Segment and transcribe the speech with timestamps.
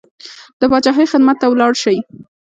[0.59, 1.97] د پاچاهۍ خدمت ته ولاړ شي.